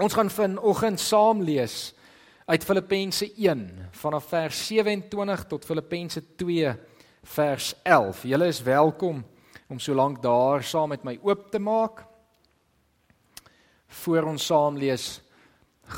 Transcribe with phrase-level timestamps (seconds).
[0.00, 1.90] Ons gaan vanoggend saam lees
[2.48, 3.66] uit Filippense 1
[4.00, 6.70] vanaf vers 27 tot Filippense 2
[7.34, 8.22] vers 11.
[8.30, 9.18] Julle is welkom
[9.68, 12.00] om so lank daar saam met my oop te maak.
[14.00, 15.20] Voor ons saam lees,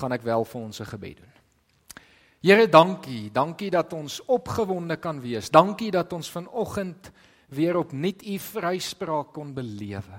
[0.01, 1.33] gaan ek wel vir ons 'n gebed doen.
[2.43, 3.31] Here, dankie.
[3.31, 5.51] Dankie dat ons opgewonde kan wees.
[5.51, 7.11] Dankie dat ons vanoggend
[7.49, 10.19] weer opnuut u vryspraak kon belewe.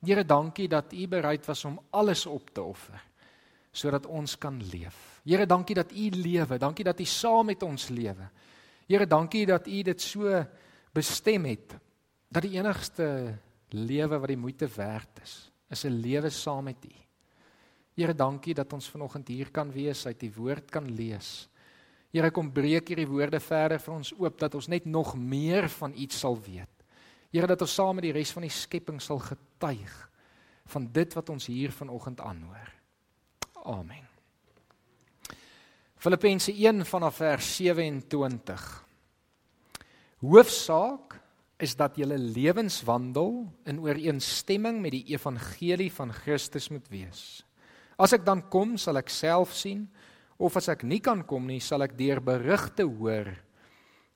[0.00, 3.05] Here, dankie dat u bereid was om alles op te offer
[3.76, 5.20] sodat ons kan leef.
[5.26, 6.58] Here, dankie dat u lewe.
[6.58, 8.28] Dankie dat u saam met ons lewe.
[8.86, 10.44] Here, dankie dat u dit so
[10.94, 11.76] bestem het
[12.32, 13.36] dat die enigste
[13.74, 16.94] lewe wat die moeite werd is, is 'n lewe saam met u.
[17.94, 21.48] Here, dankie dat ons vanoggend hier kan wees, uit die woord kan lees.
[22.12, 25.92] Here, kom breek hierdie woorde verder vir ons oop dat ons net nog meer van
[25.94, 26.84] iets sal weet.
[27.32, 30.10] Here, dat ons saam met die res van die skepping sal getuig
[30.66, 32.75] van dit wat ons hier vanoggend aanhoor.
[33.66, 34.04] Amen.
[35.98, 38.66] Filippense 1 vanaf vers 27.
[40.22, 41.16] Hoofsaak
[41.58, 43.32] is dat julle lewenswandel
[43.66, 47.42] in ooreenstemming met die evangelie van Christus moet wees.
[47.98, 49.86] As ek dan kom, sal ek self sien
[50.38, 53.32] of as ek nie kan kom nie, sal ek deur berigte hoor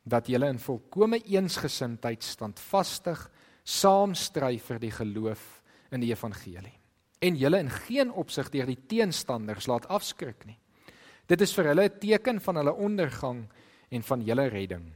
[0.05, 3.25] dat julle in volkomme eensgesindheid standvastig
[3.65, 5.49] saamstry vir die geloof
[5.91, 6.80] in die evangelie
[7.21, 10.59] en julle in geen opsig deur die teenstanders laat afskrik nie.
[11.29, 13.49] Dit is vir hulle 'n teken van hulle ondergang
[13.91, 14.93] en van julle redding.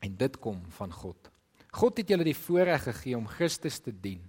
[0.00, 1.30] En dit kom van God.
[1.72, 4.22] God het julle die voorreg gegee om Christus te dien,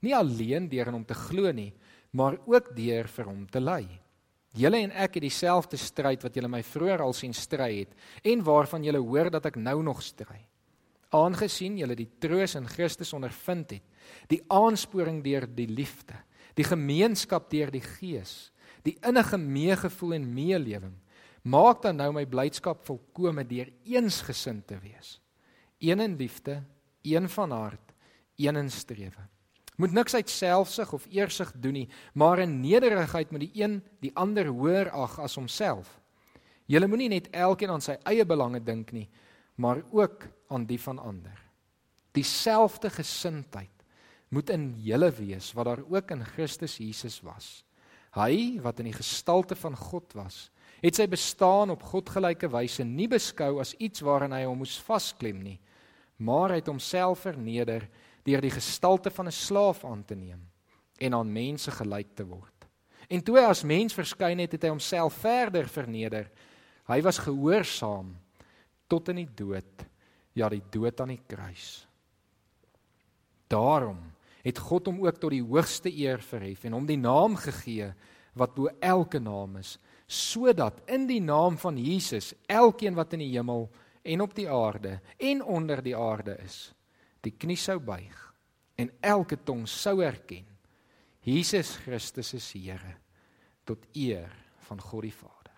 [0.00, 1.72] nie alleen deur in hom te glo nie,
[2.12, 3.86] maar ook deur vir hom te ly.
[4.56, 7.92] Julle en ek het dieselfde stryd wat julle my vroeër al sien stry het
[8.24, 10.38] en waarvan julle hoor dat ek nou nog stry.
[11.12, 13.82] Aangesien julle die troos in Christus ondervind het,
[14.28, 16.16] die aansporing deur die liefde,
[16.56, 18.50] die gemeenskap deur die Gees,
[18.86, 20.94] die innige meegevoel en meelewing.
[21.46, 25.20] Maak dan nou my blydskap volkome deur eensgesind te wees.
[25.78, 26.62] Een in liefde,
[27.06, 27.92] een van hart,
[28.36, 29.28] een in strewe.
[29.76, 34.10] Moet niks uit selfsug of eersug doen nie, maar in nederigheid moet die een die
[34.16, 35.90] ander hoër ag as homself.
[36.66, 39.06] Julle moenie net elkeen aan sy eie belange dink nie,
[39.60, 41.36] maar ook aan die van ander.
[42.16, 43.75] Dieselfde gesindheid
[44.36, 47.64] moet in julle wees wat daar ook in Christus Jesus was.
[48.16, 50.48] Hy wat in die gestalte van God was,
[50.82, 55.40] het sy bestaan op godgelyke wyse nie beskou as iets waaraan hy hom moes vasklem
[55.40, 55.56] nie,
[56.20, 57.88] maar hy het homself verneder
[58.26, 60.42] deur die gestalte van 'n slaaf aan te neem
[60.98, 62.68] en aan mense gelyk te word.
[63.08, 66.30] En toe hy as mens verskyn het, het hy homself verder verneder.
[66.88, 68.16] Hy was gehoorsaam
[68.88, 69.86] tot in die dood,
[70.34, 71.86] ja die dood aan die kruis.
[73.48, 74.15] Daarom
[74.46, 77.90] het God hom ook tot die hoogste eer verhef en hom die naam gegee
[78.38, 79.76] wat bo elke naam is,
[80.06, 83.66] sodat in die naam van Jesus elkeen wat in die hemel
[84.06, 86.70] en op die aarde en onder die aarde is,
[87.26, 88.22] die knie sou buig
[88.78, 90.46] en elke tong sou erken
[91.26, 92.92] Jesus Christus is Here
[93.66, 94.30] tot eer
[94.68, 95.56] van God die Vader.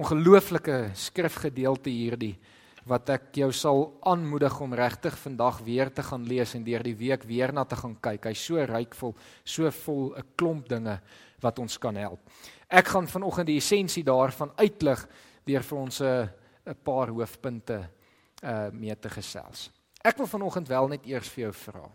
[0.00, 2.32] Ongelooflike skrifgedeelte hierdie
[2.84, 6.96] wat ek jou sal aanmoedig om regtig vandag weer te gaan lees en deur die
[6.96, 8.28] week weer na te gaan kyk.
[8.28, 9.14] Hy's so rykvol,
[9.44, 11.00] so vol 'n klomp dinge
[11.40, 12.20] wat ons kan help.
[12.68, 15.08] Ek gaan vanoggend die essensie daarvan uitlig
[15.46, 16.28] deur vir ons 'n
[16.66, 17.88] 'n paar hoofpunte
[18.42, 19.70] uh mee te gesels.
[20.04, 21.90] Ek wil vanoggend wel net eers vir jou vra.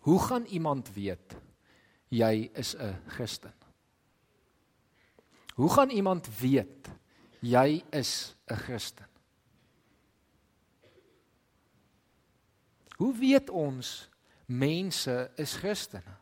[0.00, 1.36] Hoe gaan iemand weet
[2.08, 3.52] jy is 'n Christen?
[5.54, 6.88] Hoe gaan iemand weet
[7.40, 9.09] jy is 'n Christen?
[13.00, 14.10] Hoe weet ons
[14.44, 16.18] mense is Christene?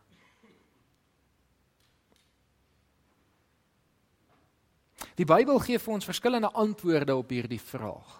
[5.19, 8.13] Die Bybel gee vir ons verskillende antwoorde op hierdie vraag.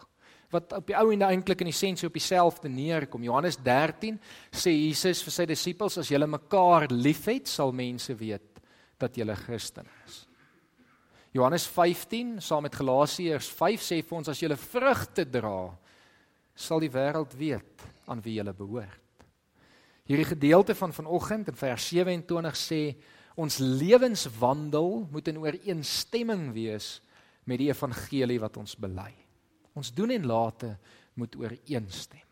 [0.51, 3.23] Wat op die ou en eintlik in essensie op dieselfde neerkom.
[3.23, 4.19] Johannes 13
[4.51, 8.59] sê Jesus vir sy disippels as julle mekaar liefhet, sal mense weet
[8.99, 10.25] dat julle Christen is.
[11.37, 15.69] Johannes 15 saam met Galasiërs 5 sê vir ons as julle vrugte dra,
[16.59, 19.05] sal die wêreld weet aan wie jy behoort.
[20.09, 22.83] Hierdie gedeelte van vanoggend in vers 27 sê
[23.39, 26.97] ons lewenswandel moet in ooreenstemming wees
[27.45, 29.13] met die evangelie wat ons bely.
[29.77, 30.73] Ons doen en late
[31.21, 32.25] moet ooreenstem.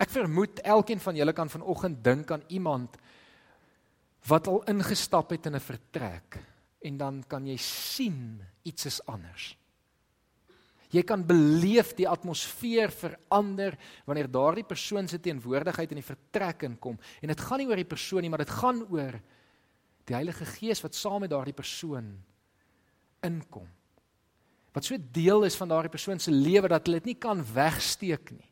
[0.00, 2.96] Ek vermoed elkeen van julle kan vanoggend dink aan iemand
[4.30, 6.38] wat al ingestap het in 'n vertrek
[6.80, 9.59] en dan kan jy sien iets is anders.
[10.90, 13.76] Jy kan beleef die atmosfeer verander
[14.08, 16.98] wanneer daardie persoon se teenwoordigheid in die vertrek inkom.
[17.22, 19.20] En dit gaan nie oor die persoon nie, maar dit gaan oor
[20.10, 22.10] die Heilige Gees wat saam met daardie persoon
[23.22, 23.68] inkom.
[24.74, 28.34] Wat so deel is van daardie persoon se lewe dat hulle dit nie kan wegsteek
[28.34, 28.48] nie.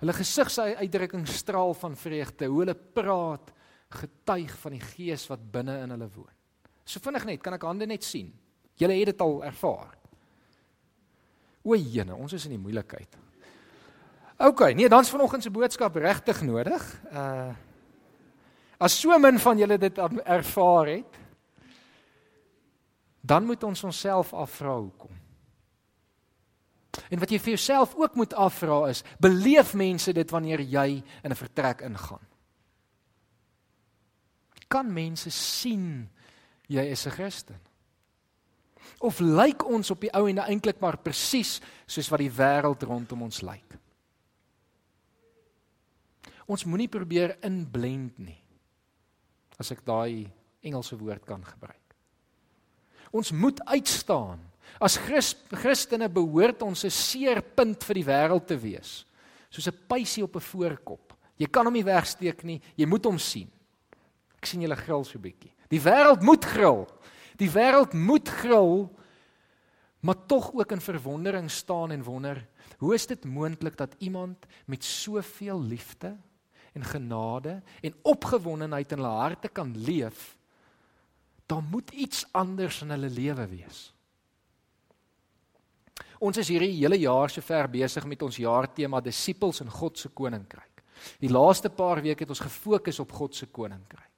[0.00, 3.50] Hulle gesigsuitdrukking straal van vreugde, hoe hulle praat,
[4.00, 6.32] getuig van die Gees wat binne in hulle woon.
[6.86, 8.30] So vinnig net, kan ek hande net sien.
[8.80, 9.99] Julle het dit al ervaar.
[11.62, 13.18] O, jene, ons is in die moeilikheid.
[14.40, 16.86] OK, nee, dan's vanoggend se boodskap regtig nodig.
[17.12, 17.52] Uh
[18.80, 21.16] As so min van julle dit ervaar het,
[23.20, 25.12] dan moet ons onsself afvra hoekom.
[27.12, 31.30] En wat jy vir jouself ook moet afvra is, beleef mense dit wanneer jy in
[31.30, 32.24] 'n vertrek ingaan?
[34.68, 36.08] Kan mense sien
[36.66, 37.60] jy is 'n Christen?
[39.00, 41.58] Of lyk ons op die ou en eintlik maar presies
[41.88, 43.78] soos wat die wêreld rondom ons lyk?
[46.50, 48.38] Ons moenie probeer inblend nie.
[49.60, 50.28] As ek daai
[50.66, 51.94] Engelse woord kan gebruik.
[53.16, 54.42] Ons moet uitstaan.
[54.78, 59.04] As Christ, Christene behoort ons 'n seerpunt vir die wêreld te wees.
[59.50, 61.14] Soos 'n pysie op 'n voorkop.
[61.38, 63.50] Jy kan hom nie wegsteek nie, jy moet hom sien.
[64.36, 65.52] Ek sien julle gril so bietjie.
[65.70, 66.86] Die wêreld moet gril.
[67.40, 68.90] Die wêreld moet gril,
[70.04, 72.46] maar tog ook in verwondering staan en wonder,
[72.78, 76.16] hoe is dit moontlik dat iemand met soveel liefde
[76.72, 80.36] en genade en opgewondenheid in hulle harte kan leef?
[81.46, 83.80] Daar moet iets anders in hulle lewe wees.
[86.20, 90.84] Ons is hierdie hele jaar sover besig met ons jaartema disippels in God se koninkryk.
[91.18, 94.09] Die laaste paar weke het ons gefokus op God se koninkryk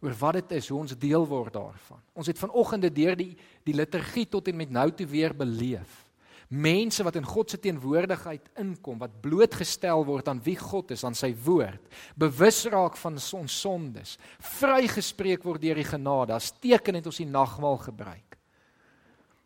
[0.00, 2.00] oor wat dit is, hoe ons deel word daarvan.
[2.16, 3.34] Ons het vanoggend deur die
[3.66, 6.06] die liturgie tot en met nou toe weer beleef.
[6.50, 11.14] Mense wat in God se teenwoordigheid inkom, wat blootgestel word aan wie God is, aan
[11.14, 11.84] sy woord,
[12.18, 14.16] bewus raak van ons sondes,
[14.58, 16.34] vrygespreek word deur die genade.
[16.34, 18.38] As teken het ons die nagmaal gebruik.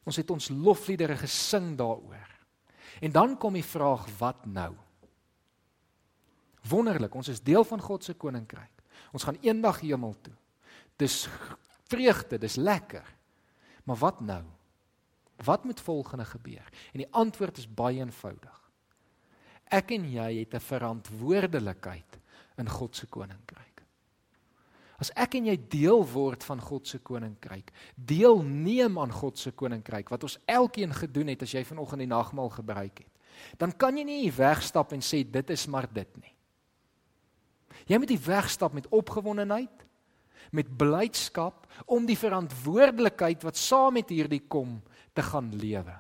[0.09, 2.31] Ons het ons lofliedere gesing daaroor.
[3.05, 4.73] En dan kom die vraag, wat nou?
[6.71, 8.73] Wonderlik, ons is deel van God se koninkryk.
[9.13, 10.33] Ons gaan eendag hemel toe.
[11.05, 11.25] Dis
[11.91, 13.07] vreugde, dis lekker.
[13.85, 14.43] Maar wat nou?
[15.45, 16.65] Wat moet volgende gebeur?
[16.93, 18.61] En die antwoord is baie eenvoudig.
[19.75, 22.19] Ek en jy het 'n verantwoordelikheid
[22.57, 23.83] in God se koninkryk.
[24.99, 30.09] As ek en jy deel word van God se koninkryk, deelneem aan God se koninkryk
[30.09, 33.11] wat ons elkeen gedoen het as jy vanoggend die nagmaal gebruik het,
[33.59, 36.35] dan kan jy nie wegstap en sê dit is maar dit nie.
[37.87, 39.84] Jy moet die wegstap met opgewondenheid,
[40.51, 44.83] met blydskap om die verantwoordelikheid wat saam met hierdie kom
[45.15, 45.95] te gaan lewe.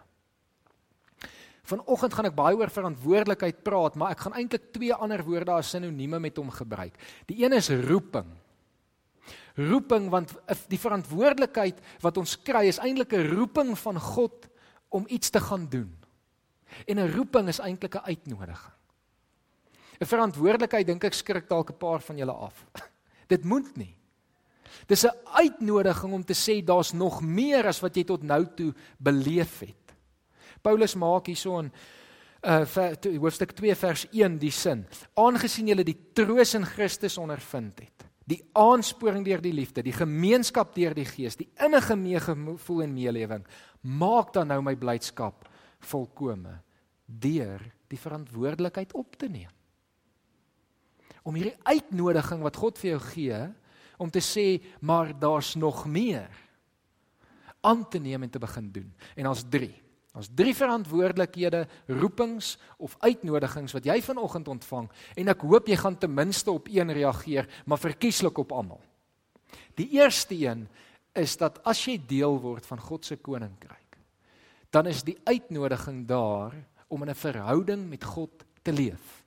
[1.64, 5.70] Vanoggend gaan ek baie oor verantwoordelikheid praat, maar ek gaan eintlik twee ander woorde as
[5.72, 6.98] sinonieme met hom gebruik.
[7.30, 8.28] Die een is roeping.
[9.56, 10.34] Roeping want
[10.68, 14.48] die verantwoordelikheid wat ons kry is eintlik 'n roeping van God
[14.90, 15.90] om iets te gaan doen.
[16.86, 18.74] En 'n roeping is eintlik 'n uitnodiging.
[20.00, 22.66] 'n Verantwoordelikheid dink ek skrik dalk 'n paar van julle af.
[23.32, 23.96] Dit moet nie.
[24.86, 28.74] Dis 'n uitnodiging om te sê daar's nog meer as wat jy tot nou toe
[28.98, 29.94] beleef het.
[30.62, 31.72] Paulus maak hierso in
[32.44, 38.04] uh hoofstuk 2 vers 1 die sin: Aangesien julle die troos in Christus ondervind het,
[38.24, 43.44] die aansporing deur die liefde, die gemeenskap deur die Gees, die innige meegevoel en meelewing,
[43.80, 45.48] maak dan nou my blydskap
[45.80, 46.60] volkome
[47.06, 49.50] deur die verantwoordelikheid op te neem.
[51.24, 53.40] Om hierdie uitnodiging wat God vir jou gee,
[53.98, 56.30] om te sê maar daar's nog meer
[57.64, 58.92] aan te neem en te begin doen.
[59.16, 59.70] En ons 3.
[60.14, 61.64] Ons drie verantwoordelikhede,
[61.98, 64.86] roepings of uitnodigings wat jy vanoggend ontvang
[65.18, 68.78] en ek hoop jy gaan ten minste op een reageer, maar verkieslik op almal.
[69.74, 70.68] Die eerste een
[71.18, 73.98] is dat as jy deel word van God se koninkryk,
[74.70, 76.54] dan is die uitnodiging daar
[76.88, 79.23] om in 'n verhouding met God te leef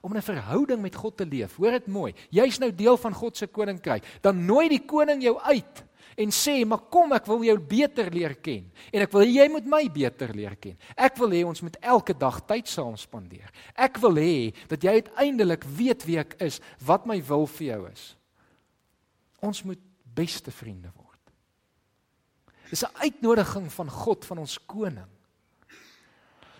[0.00, 1.56] om 'n verhouding met God te leef.
[1.56, 2.14] Hoor dit mooi.
[2.30, 4.04] Jy's nou deel van God se koninkryk.
[4.20, 5.84] Dan nooi die koning jou uit
[6.16, 9.66] en sê, "Maar kom, ek wil jou beter leer ken en ek wil jy moet
[9.66, 10.76] my beter leer ken.
[10.96, 13.50] Ek wil hê ons moet elke dag tyd saam spandeer.
[13.74, 17.90] Ek wil hê dat jy uiteindelik weet wie ek is, wat my wil vir jou
[17.90, 18.16] is.
[19.40, 19.80] Ons moet
[20.14, 21.08] beste vriende word."
[22.70, 25.17] Dis 'n uitnodiging van God van ons koning.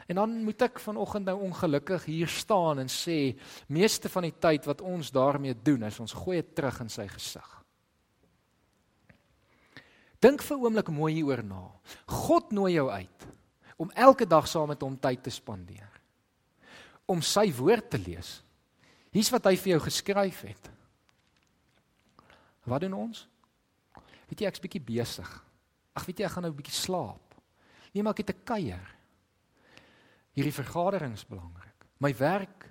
[0.08, 3.36] En dan moet ek vanoggend nou ongelukkig hier staan en sê
[3.68, 7.04] meeste van die tyd wat ons daarmee doen is ons gooi dit terug in sy
[7.12, 7.48] gesig.
[10.18, 11.70] Dink vir 'n oomblik mooi hieroor na.
[12.06, 13.26] God nooi jou uit
[13.76, 15.92] om elke dag saam met hom tyd te spandeer.
[17.06, 18.42] Om sy woord te lees.
[19.10, 20.70] Hier's wat hy vir jou geskryf het.
[22.64, 23.28] Wat doen ons?
[24.28, 25.44] Weet jy ek's bietjie besig.
[25.94, 27.34] Ag weet jy ek gaan nou 'n bietjie slaap.
[27.92, 28.97] Nee, maar ek het 'n kuier.
[30.38, 31.86] Hierdie vergadering is belangrik.
[31.98, 32.68] My werk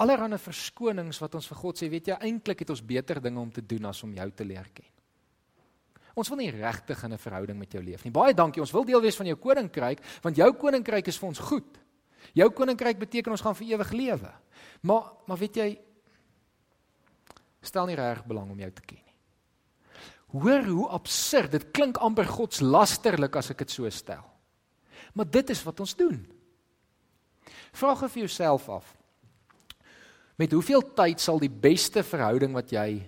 [0.00, 3.50] allerhande verskonings wat ons vir God sê, weet jy, eintlik het ons beter dinge om
[3.52, 4.88] te doen as om jou te leer ken.
[6.16, 8.10] Ons wil nie regtig in 'n verhouding met jou leef nie.
[8.10, 8.60] Baie dankie.
[8.60, 11.78] Ons wil deel wees van jou koninkryk, want jou koninkryk is vir ons goed.
[12.34, 14.32] Jou koninkryk beteken ons gaan vir ewig lewe.
[14.82, 15.78] Maar maar weet jy
[17.62, 19.14] stel nie reg belang om jou te ken nie.
[20.40, 21.50] Hoor hoe absurd.
[21.50, 24.29] Dit klink amper godslasterlik as ek dit so stel.
[25.14, 26.18] Maar dit is wat ons doen.
[27.72, 28.96] Vra gou vir jouself af.
[30.40, 33.02] Met hoeveel tyd sal die beste verhouding wat jy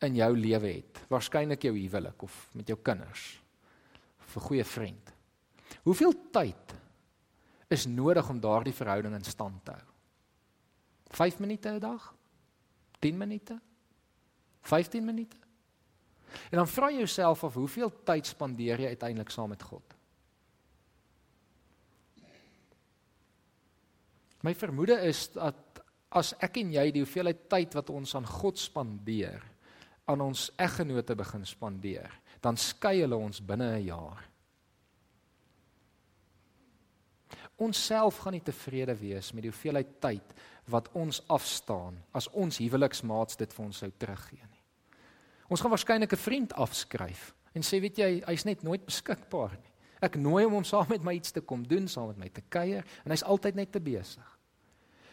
[0.00, 3.42] in jou lewe het, waarskynlik jou huwelik of met jou kinders
[4.20, 5.12] of 'n goeie vriend.
[5.82, 6.74] Hoeveel tyd
[7.68, 9.88] is nodig om daardie verhouding in stand te hou?
[11.10, 12.14] 5 minute 'n dag?
[12.98, 13.60] 10 minute?
[14.62, 15.36] 15 minute?
[16.50, 19.94] En dan vra jouself of hoeveel tyd spandeer jy uiteindelik saam met God?
[24.42, 28.58] My vermoede is dat as ek en jy die hoeveelheid tyd wat ons aan God
[28.58, 29.42] spandeer,
[30.10, 32.10] aan ons eggenote begin spandeer,
[32.42, 34.24] dan skei hulle ons binne 'n jaar.
[37.60, 40.34] Ons self gaan nie tevrede wees met die hoeveelheid tyd
[40.72, 44.62] wat ons afstaan as ons huweliksmaats dit vir ons sou teruggee nie.
[45.50, 49.69] Ons gaan waarskynlik 'n vriend afskryf en sê weet jy, hy's net nooit beskikbaar nie.
[50.00, 52.42] Ek nooi hom om saam met my iets te kom doen, saam met my te
[52.48, 54.36] kuier en hy's altyd net te besig.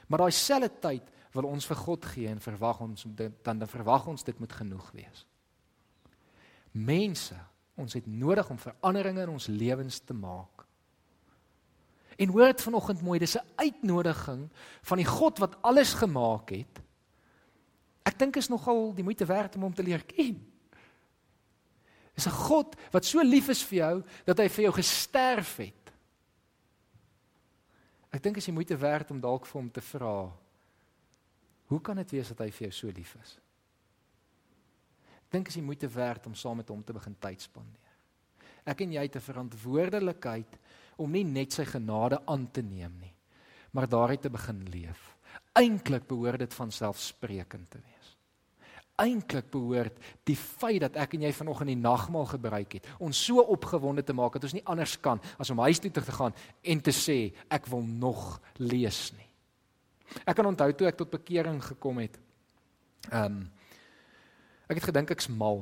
[0.08, 3.70] Maar daai selfde tyd wil ons vir God gee en verwag ons dit dan dan
[3.70, 5.26] verwag ons dit moet genoeg wees.
[6.72, 7.36] Mense,
[7.76, 10.64] ons het nodig om veranderinge in ons lewens te maak.
[12.18, 14.50] En hoor dit vanoggend mooi, dis 'n uitnodiging
[14.82, 16.82] van die God wat alles gemaak het.
[18.04, 20.57] Ek dink is nogal die moeite werd om hom te leer ken.
[22.18, 25.94] Dis 'n God wat so lief is vir jou dat hy vir jou gesterf het.
[28.12, 30.34] Ek dink is die moeite werd om dalk vir hom te vra
[31.68, 33.34] Hoe kan dit wees dat hy vir jou so lief is?
[35.18, 37.96] Ek dink is die moeite werd om saam met hom te begin tyd spandeer.
[38.68, 40.58] Ek en jy het 'n verantwoordelikheid
[40.98, 43.14] om nie net sy genade aan te neem nie,
[43.72, 45.16] maar daaruit te begin leef.
[45.54, 47.97] Eintlik behoort dit van selfsprekend te wees.
[48.98, 53.44] Eintlik behoort die feit dat ek en jy vanoggend die nagmaal gebruik het, ons so
[53.44, 56.82] opgewonde te maak dat ons nie anders kan as om huis toe te gaan en
[56.82, 57.18] te sê
[57.54, 59.28] ek wil nog lees nie.
[60.26, 62.18] Ek kan onthou toe ek tot bekering gekom het.
[63.12, 63.46] Ehm um,
[64.68, 65.62] ek het gedink ek's mal.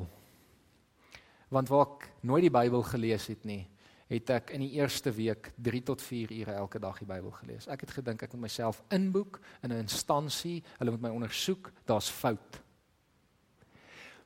[1.53, 3.67] Want waar ek nooit die Bybel gelees het nie,
[4.09, 7.67] het ek in die eerste week 3 tot 4 ure elke dag die Bybel gelees.
[7.69, 12.09] Ek het gedink ek moet myself inboek in 'n instansie, hulle moet my ondersoek, daar's
[12.09, 12.61] fout.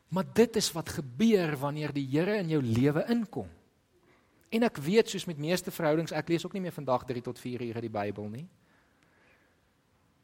[0.10, 3.50] Maar dit is wat gebeur wanneer die Here in jou lewe inkom.
[4.50, 7.39] En ek weet soos met meeste verhoudings, ek lees ook nie meer vandag 3 tot
[7.39, 8.48] 4 ure die Bybel nie.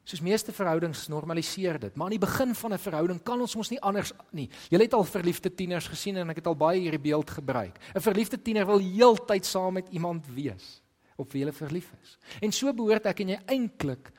[0.06, 3.70] Soos meeste verhoudings normaliseer dit, maar aan die begin van 'n verhouding kan ons mos
[3.70, 4.48] nie anders nie.
[4.70, 7.78] Jy het al verliefde tieners gesien en ek het al baie hierdie beeld gebruik.
[7.94, 10.82] 'n Verliefde tiener wil heeltyd saam met iemand wees
[11.16, 12.18] op wie hulle verlief is.
[12.40, 14.12] En so behoort ek en jy eintlik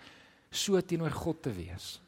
[0.50, 2.02] so teenoor God te wees.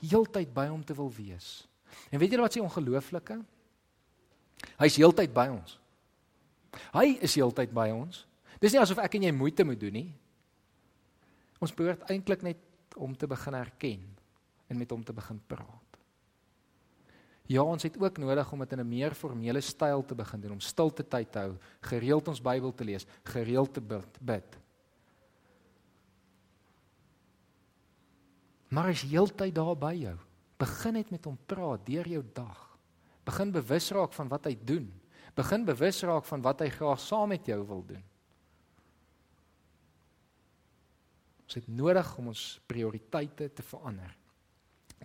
[0.00, 1.68] Heeltyd by hom te wil wees.
[2.10, 3.38] En weet jy wat sê ongelooflike?
[4.78, 5.78] Hy's heeltyd by ons.
[6.94, 8.24] Hy is heeltyd by ons.
[8.62, 10.08] Dis nie asof ek en jy moeite moet doen nie.
[11.62, 14.02] Ons behoort eintlik net om te begin erken
[14.68, 15.88] en met hom te begin praat.
[17.48, 20.52] Ja, ons het ook nodig om dit in 'n meer formele styl te begin doen,
[20.52, 23.80] om stilte tyd te hou, gereeld ons Bybel te lees, gereeld te
[24.20, 24.58] bid.
[28.68, 30.16] Maar is heeltyd daar by jou.
[30.58, 32.58] Begin net met hom praat deur jou dag.
[33.28, 34.88] Begin bewus raak van wat hy doen.
[35.38, 38.04] Begin bewus raak van wat hy graag saam met jou wil doen.
[41.48, 44.10] Ons het nodig om ons prioriteite te verander.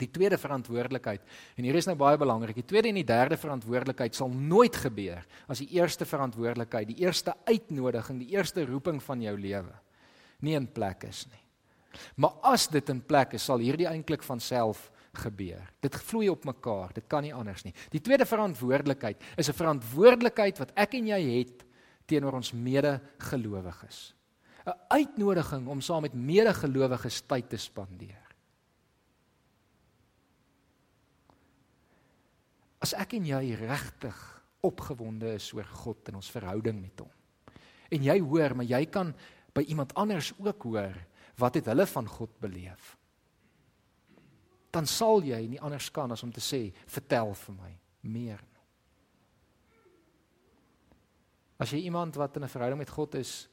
[0.01, 1.21] Die tweede verantwoordelikheid
[1.53, 2.57] en hier is nou baie belangrik.
[2.57, 7.35] Die tweede en die derde verantwoordelikheid sal nooit gebeur as die eerste verantwoordelikheid, die eerste
[7.45, 9.75] uitnodiging, die eerste roeping van jou lewe
[10.43, 11.41] nie in plek is nie.
[12.19, 15.69] Maar as dit in plek is, sal hierdie eintlik van self gebeur.
[15.79, 16.93] Dit vloei op mekaar.
[16.93, 17.73] Dit kan nie anders nie.
[17.93, 21.65] Die tweede verantwoordelikheid is 'n verantwoordelikheid wat ek en jy het
[22.05, 24.15] teenoor ons medegelowiges.
[24.65, 28.23] 'n uitnodiging om saam met medegelowiges tyd te spandeer.
[32.79, 37.11] As ek en jy regtig opgewonde is oor God en ons verhouding met hom.
[37.91, 39.13] En jy hoor, maar jy kan
[39.53, 40.95] by iemand anders ook hoor
[41.35, 42.97] wat het hulle van God beleef.
[44.73, 47.71] Dan sal jy nie anders kan as om te sê, vertel vir my
[48.09, 48.41] meer.
[51.61, 53.47] As jy iemand wat in 'n verhouding met God is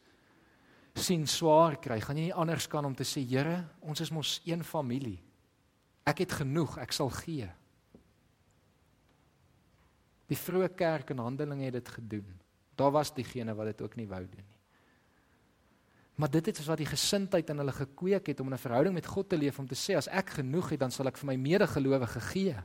[0.94, 4.40] sien swaar kry, gaan jy nie anders kan om te sê, Here, ons is mos
[4.44, 5.22] een familie.
[6.06, 7.48] Ek het genoeg, ek sal gee.
[10.26, 12.40] Die vroeë kerk in Handelinge het dit gedoen.
[12.76, 14.59] Daar was diegene wat dit ook nie wou doen nie.
[16.20, 19.28] Maar dit het wat die gesindheid in hulle gekweek het om 'n verhouding met God
[19.28, 22.20] te leef om te sê as ek genoeg het dan sal ek vir my medegelowige
[22.20, 22.56] gee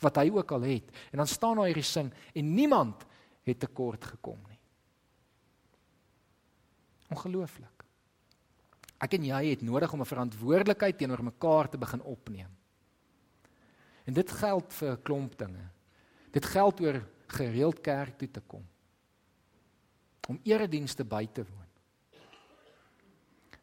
[0.00, 0.90] wat hy ook al het.
[1.12, 3.04] En dan staan daar hierdie sin en niemand
[3.42, 4.58] het tekort gekom nie.
[7.08, 7.84] Ongelooflik.
[8.98, 12.56] Ek en jy het nodig om 'n verantwoordelikheid teenoor mekaar te begin opneem.
[14.04, 15.68] En dit geld vir 'n klomp dinge.
[16.30, 18.66] Dit geld oor gereeld kerk toe te kom.
[20.28, 21.65] Om eredienste by te woon.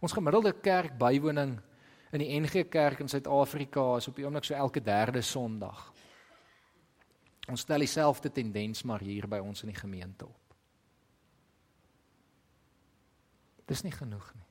[0.03, 1.55] Ons gemiddelde kerk bywoning
[2.13, 5.87] in die NG Kerk in Suid-Afrika is op die oomblik so elke derde Sondag.
[7.49, 10.55] Ons stel dieselfde tendens maar hier by ons in die gemeente op.
[13.71, 14.49] Dis nie genoeg nie.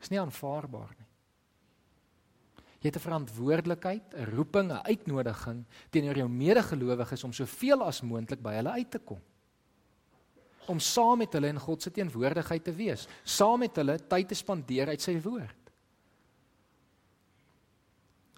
[0.00, 1.08] Dis nie aanvaarbaar nie.
[2.80, 8.40] Jy het 'n verantwoordelikheid, 'n roeping, 'n uitnodiging teenoor jou medegelowiges om soveel as moontlik
[8.40, 9.20] by hulle uit te kom.
[10.70, 14.38] Om saam met hulle in God se teenwoordigheid te wees, saam met hulle tyd te
[14.38, 15.72] spandeer uit sy woord.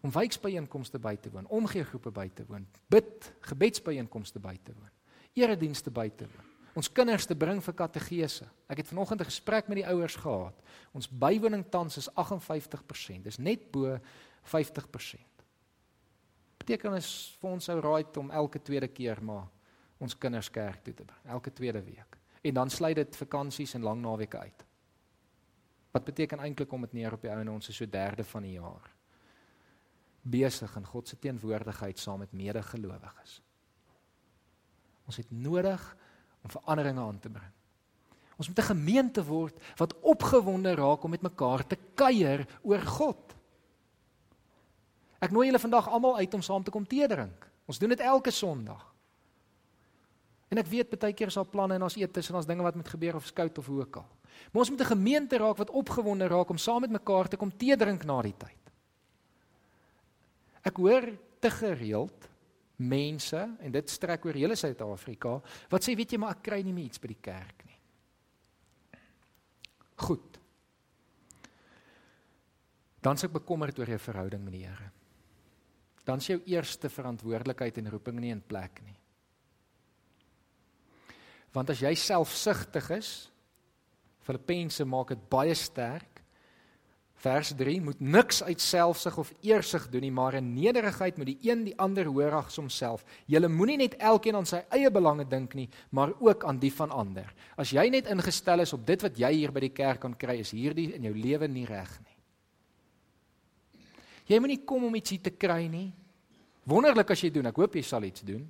[0.03, 4.91] Om wijkbyeenkomste by te woon, omgeegroepe by te woon, bid, gebedsbyeenkomste by te woon,
[5.39, 6.49] eredienste by te woon.
[6.73, 8.47] Ons kinders te bring vir kategese.
[8.73, 10.57] Ek het vanoggend 'n gesprek met die ouers gehad.
[10.93, 13.25] Ons bywoning tans is 58%.
[13.25, 13.99] Dis net bo
[14.43, 15.21] 50%.
[16.59, 19.49] Beteken is vir ons sou raai om elke tweede keer maar
[19.99, 22.22] ons kinders kerk toe te bring, elke tweede week.
[22.43, 24.65] En dan sluit dit vakansies en lang naweke uit.
[25.93, 28.57] Wat beteken eintlik om dit neer op die ouene ons is so derde van die
[28.59, 28.91] jaar
[30.23, 33.41] besig in God se teenwoordigheid saam met medegelowiges.
[35.07, 35.83] Ons het nodig
[36.43, 37.51] om veranderinge aan te bring.
[38.39, 43.35] Ons moet 'n gemeente word wat opgewonde raak om met mekaar te kuier oor God.
[45.19, 47.51] Ek nooi julle vandag almal uit om saam te kom tee drink.
[47.67, 48.92] Ons doen dit elke Sondag.
[50.53, 52.77] En ek weet baie keer is daar planne en ons eetes en ons dinge wat
[52.77, 54.09] moet gebeur of skout of hoe ook al.
[54.53, 57.51] Maar ons moet 'n gemeente raak wat opgewonde raak om saam met mekaar te kom
[57.57, 58.63] tee drink na die tyd.
[60.63, 61.09] Ek hoor
[61.41, 62.29] te gereeld
[62.77, 66.73] mense en dit strek oor hele Suid-Afrika wat sê weet jy maar ek kry nie
[66.73, 67.79] meer iets by die kerk nie.
[69.97, 70.39] Goed.
[73.01, 74.93] Dan s'ek bekommerd oor jou verhouding met die Here
[76.05, 78.97] dan is jou eerste verantwoordelikheid en roeping nie in plek nie.
[81.53, 83.11] Want as jy selfsugtig is,
[84.23, 86.23] Filippense maak dit baie sterk.
[87.23, 91.51] Vers 3 moet niks uit selfsug of eersug doen nie, maar in nederigheid moet die
[91.51, 93.05] een die ander hoor as homself.
[93.31, 96.91] Jy moenie net elkeen aan sy eie belange dink nie, maar ook aan die van
[96.91, 97.29] ander.
[97.55, 100.41] As jy net ingestel is op dit wat jy hier by die kerk kan kry,
[100.43, 102.19] is hierdie in jou lewe nie reg nie.
[104.33, 105.93] Jy moenie kom om ietsie te kry nie.
[106.67, 107.47] Wonderlik as jy doen.
[107.51, 108.43] Ek hoop jy sal iets doen.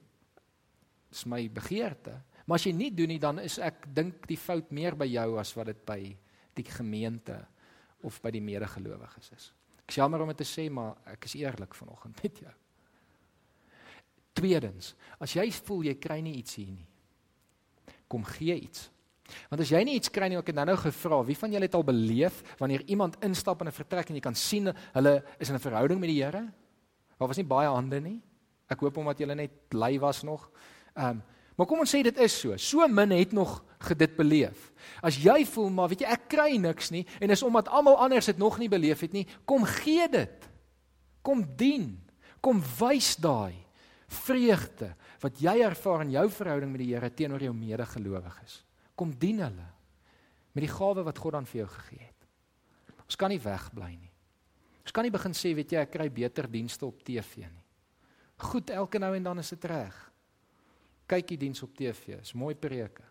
[1.13, 2.15] Dis my begeerte.
[2.47, 5.39] Maar as jy nie doen nie, dan is ek dink die fout meer by jou
[5.41, 6.01] as wat dit by
[6.59, 7.37] die gemeente
[8.03, 9.51] of by die medegelowiges is.
[9.83, 12.55] Ek jammer om dit te sê, maar ek is eerlik vanoggend met jou.
[14.33, 16.89] Tweedens, as jy voel jy kry nie iets hier nie,
[18.09, 18.89] kom gee iets.
[19.49, 21.77] Want as jy nie iets kry nie, ek het nou-nou gevra, wie van julle het
[21.79, 25.55] al beleef wanneer iemand instap in 'n vertrek en jy kan sien hulle is in
[25.55, 26.53] 'n verhouding met die Here?
[27.19, 28.21] Daar was nie baie hande nie.
[28.69, 30.51] Ek hoop omdat julle net lui was nog.
[30.97, 31.23] Ehm, um,
[31.63, 32.57] maar kom ons sê dit is so.
[32.59, 34.73] So min het nog gedit beleef.
[35.03, 38.27] As jy voel maar weet jy ek kry niks nie en is omdat almal anders
[38.33, 40.49] dit nog nie beleef het nie, kom gee dit.
[41.23, 41.95] Kom dien.
[42.43, 43.55] Kom wys daai
[44.13, 44.91] vreugde
[45.23, 48.59] wat jy ervaar in jou verhouding met die Here teenoor jou medegelowiges
[49.03, 49.69] kom dien hulle
[50.53, 52.27] met die gawe wat God aan vir jou gegee het.
[53.07, 54.11] Ons kan nie wegbly nie.
[54.85, 57.65] Ons kan nie begin sê weet jy ek kry beter dienste op TV nie.
[58.43, 59.97] Goed, elke nou en dan is dit reg.
[61.13, 63.05] Kyk die diens op TV, is mooi preke.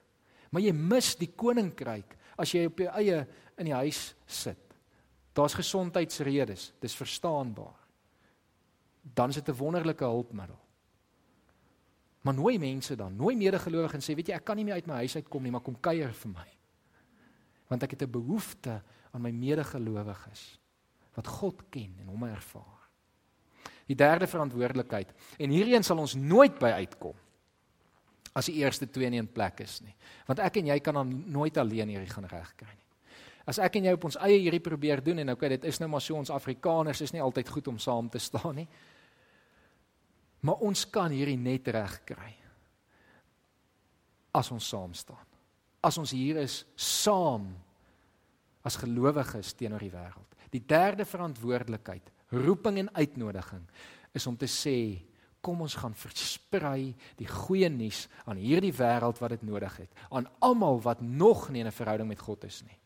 [0.51, 3.21] Maar jy mis die koninkryk as jy op jou eie
[3.61, 4.73] in die huis sit.
[5.37, 7.77] Daar's gesondheidsredes, dis verstaanbaar.
[9.01, 10.59] Dan is dit 'n wonderlike hulpmiddel.
[12.21, 14.87] Maar nooi mense dan, nooi medegelowiges en sê, weet jy, ek kan nie meer uit
[14.87, 16.47] my huis uitkom nie, maar kom kuier vir my.
[17.67, 20.59] Want ek het 'n behoefte aan my medegelowiges
[21.15, 22.89] wat God ken en hom ervaar.
[23.87, 25.13] Die derde verantwoordelikheid.
[25.39, 27.15] En hierheen sal ons nooit by uitkom
[28.33, 29.93] as die eerste twee nie in plek is nie.
[30.27, 32.87] Want ek en jy kan dan nooit alleen hierdie gaan regkry nie.
[33.49, 35.89] As ek en jy op ons eie hierdie probeer doen en okay, dit is nou
[35.91, 38.67] maar so ons Afrikaners is nie altyd goed om saam te staan nie.
[40.45, 42.31] Maar ons kan hierdie net regkry
[44.37, 45.27] as ons saam staan.
[45.83, 47.49] As ons hier is saam
[48.63, 50.37] as gelowiges teenoor die wêreld.
[50.53, 53.63] Die derde verantwoordelikheid, roeping en uitnodiging
[54.15, 55.01] is om te sê
[55.41, 60.30] kom ons gaan versprei die goeie nuus aan hierdie wêreld wat dit nodig het, aan
[60.39, 62.77] almal wat nog nie in 'n verhouding met God is nie.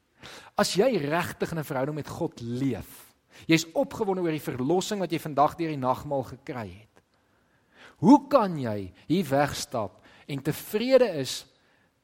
[0.57, 3.13] As jy regtig in 'n verhouding met God leef,
[3.47, 7.03] jy's opgewonde oor die verlossing wat jy vandag deur die nagmaal gekry het.
[7.97, 11.45] Hoe kan jy hier wegstap en tevrede is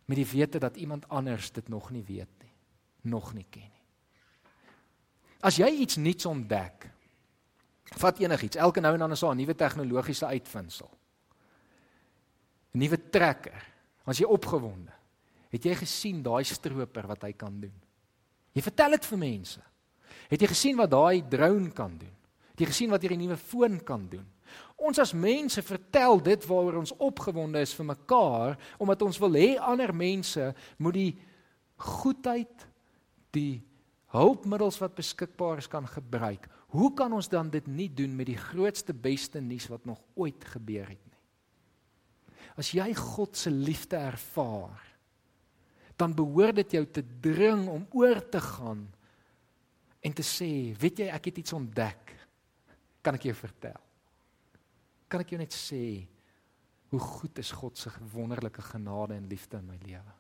[0.06, 2.54] met die wete dat iemand anders dit nog nie weet nie,
[3.02, 3.86] nog nie ken nie?
[5.42, 6.92] As jy iets nuuts ontdek,
[8.00, 10.90] vat enigiets, elke nou en dan is daar 'n nuwe tegnologiese uitvinding.
[12.74, 13.68] 'n Nuwe trekker.
[14.06, 14.92] As jy opgewonde,
[15.50, 17.74] het jy gesien daai stroper wat hy kan doen?
[18.54, 19.62] Jy vertel dit vir mense.
[20.30, 22.16] Het jy gesien wat daai drone kan doen?
[22.52, 24.26] Het jy gesien wat hierdie nuwe foon kan doen?
[24.82, 29.54] Ons as mense vertel dit waaroor ons opgewonde is vir mekaar omdat ons wil hê
[29.60, 31.12] ander mense moet die
[31.78, 32.68] goedheid
[33.32, 33.62] die
[34.12, 36.50] hulpmiddels wat beskikbaar is kan gebruik.
[36.72, 40.46] Hoe kan ons dan dit nie doen met die grootste beste nuus wat nog ooit
[40.54, 41.20] gebeur het nie?
[42.60, 44.82] As jy God se liefde ervaar,
[46.00, 48.86] dan behoort dit jou te dring om oor te gaan
[50.02, 52.16] en te sê, weet jy, ek het iets ontdek.
[53.06, 53.80] Kan ek jou vertel?
[55.12, 56.08] kan ek jou net sê
[56.92, 60.16] hoe goed is God se wonderlike genade en liefde in my lewe.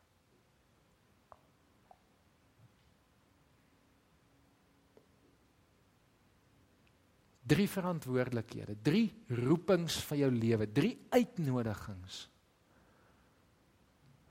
[7.51, 9.09] Drie verantwoordelikhede, drie
[9.41, 12.27] roepings van jou lewe, drie uitnodigings.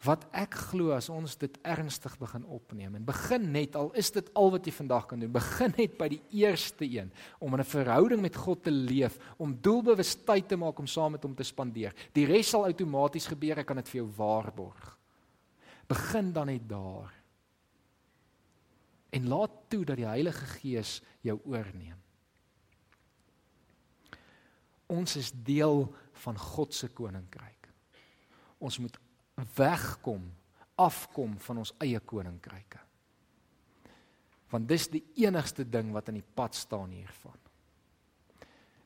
[0.01, 4.31] Wat ek glo as ons dit ernstig begin opneem en begin net al is dit
[4.33, 8.23] al wat jy vandag kan doen begin net by die eerste een om 'n verhouding
[8.23, 11.93] met God te leef om doelbewus tyd te maak om saam met hom te spandeer.
[12.15, 14.99] Die res sal outomaties gebeur ek kan dit vir jou waarborg.
[15.87, 17.13] Begin dan net daar.
[19.11, 22.01] En laat toe dat die Heilige Gees jou oorneem
[24.91, 25.87] ons is deel
[26.25, 27.61] van God se koninkryk
[28.61, 28.97] ons moet
[29.57, 30.23] wegkom,
[30.81, 32.81] afkom van ons eie koninkryke.
[34.51, 37.37] Want dis die enigste ding wat in die pad staan hiervan.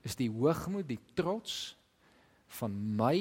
[0.04, 1.74] Is die hoogmoed, die trots
[2.60, 3.16] van my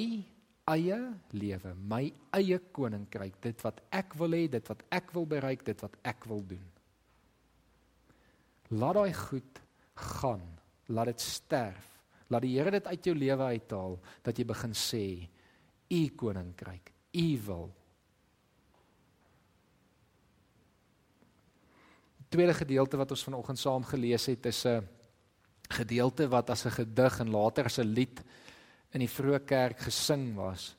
[0.70, 0.98] eie
[1.34, 2.04] lewe, my
[2.36, 6.28] eie koninkryk, dit wat ek wil hê, dit wat ek wil bereik, dit wat ek
[6.30, 6.64] wil doen.
[8.74, 9.60] Laat daai goed
[10.20, 10.44] gaan.
[10.92, 11.93] Laat dit sterf.
[12.34, 15.04] Laat die Here dit uit jou lewe uithaal dat jy begin sê
[15.94, 17.68] u koninkryk evil.
[22.18, 24.82] Die tweede gedeelte wat ons vanoggend saam gelees het is 'n
[25.70, 28.24] gedeelte wat as 'n gedig en later as 'n lied
[28.92, 30.74] in die vroeë kerk gesing was.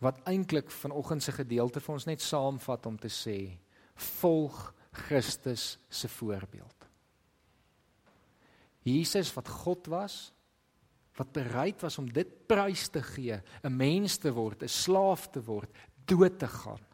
[0.00, 3.58] Wat eintlik vanoggend se gedeelte vir ons net saamvat om te sê:
[3.94, 6.79] Volg Christus se voorbeeld.
[8.82, 10.32] Jesus wat God was,
[11.18, 15.42] wat bereid was om dit prys te gee, 'n mens te word, 'n slaaf te
[15.42, 15.70] word,
[16.06, 16.84] dood te gaan.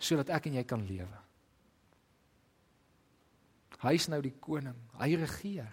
[0.00, 1.18] sodat ek en jy kan lewe.
[3.80, 5.72] Hy is nou die koning, hy regeer.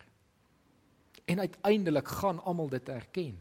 [1.27, 3.35] En uiteindelik gaan almal dit erken.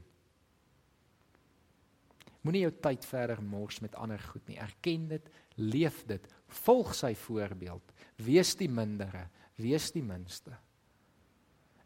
[2.47, 4.59] Moenie jou tyd verder mors met ander goed nie.
[4.63, 6.27] Erken dit, leef dit,
[6.63, 7.95] volg sy voorbeeld.
[8.23, 9.25] Wees die mindere,
[9.59, 10.55] wees die minste.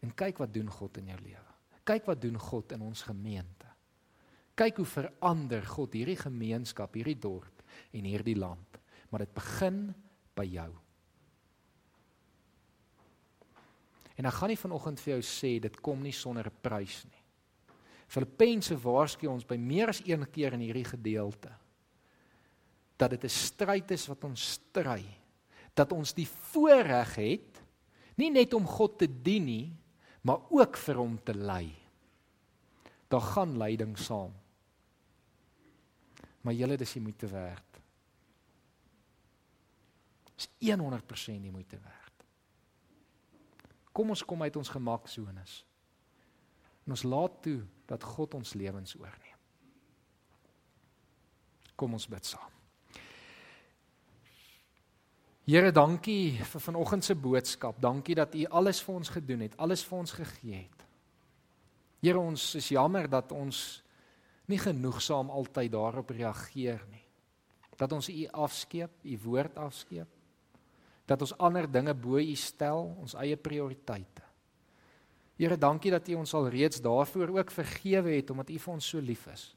[0.01, 1.49] En kyk wat doen God in jou lewe.
[1.85, 3.69] Kyk wat doen God in ons gemeente.
[4.55, 7.65] Kyk hoe verander God hierdie gemeenskap, hierdie dorp
[7.97, 8.81] en hierdie land.
[9.11, 9.83] Maar dit begin
[10.37, 10.71] by jou.
[14.21, 17.23] En ek gaan nie vanoggend vir jou sê dit kom nie sonder 'n prys nie.
[18.07, 21.53] Filippense waarsku ons by meer as een keer in hierdie gedeelte
[23.01, 25.05] dat dit 'n stryd is wat ons stry.
[25.75, 27.63] Dat ons die voorreg het
[28.17, 29.73] nie net om God te dien nie,
[30.21, 31.73] maar ook vir hom te lei.
[33.09, 34.35] Daar gaan lyding saam.
[36.41, 37.81] Maar julle dis die moeite werd.
[40.35, 42.25] Dis 100% die moeite werd.
[43.93, 45.65] Kom ons kom uit ons gemaksones.
[46.87, 49.37] En ons laat toe dat God ons lewens oorneem.
[51.77, 52.60] Kom ons bid saam.
[55.51, 57.81] Here, dankie vir vanoggend se boodskap.
[57.83, 60.85] Dankie dat U alles vir ons gedoen het, alles vir ons gegee het.
[62.05, 63.81] Here, ons is jammer dat ons
[64.47, 67.03] nie genoegsaam altyd daarop reageer nie.
[67.75, 70.07] Dat ons U afskeep, U woord afskeep.
[71.11, 74.23] Dat ons ander dinge bo U stel, ons eie prioriteite.
[75.35, 78.95] Here, dankie dat U ons al reeds daarvoor ook vergewe het omdat U vir ons
[78.95, 79.49] so lief is.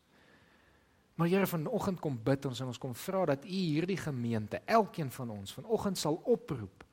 [1.15, 5.11] Maar Here, vanoggend kom bid ons en ons kom vra dat U hierdie gemeente, elkeen
[5.13, 6.85] van ons, vanoggend sal oproep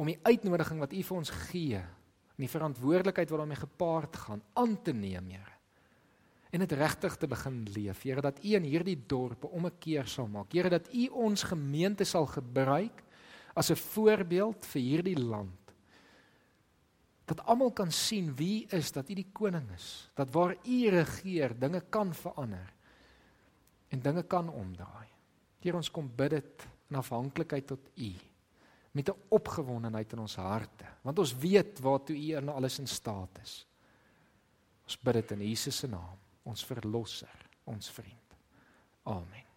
[0.00, 1.78] om die uitnodiging wat U vir ons gee,
[2.32, 5.58] en die verantwoordelikheid wat daarmee gepaard gaan, aan te neem, Here.
[6.52, 10.06] En dit regtig te begin leef, Here, dat U in hierdie dorpe om 'n keer
[10.06, 10.52] sal maak.
[10.52, 13.04] Here, dat U ons gemeente sal gebruik
[13.54, 15.62] as 'n voorbeeld vir hierdie land
[17.24, 21.54] dat almal kan sien wie is dat U die koning is, dat waar U regeer,
[21.58, 22.72] dinge kan verander
[23.92, 25.08] en dinge kan omdraai.
[25.62, 28.12] Hier ons kom bid dit in afhanklikheid tot U
[28.92, 33.38] met 'n opgewondenheid in ons harte, want ons weet waartoe U in alles in staat
[33.42, 33.66] is.
[34.84, 38.36] Ons bid dit in Jesus se naam, ons verlosser, ons vriend.
[39.04, 39.51] Amen.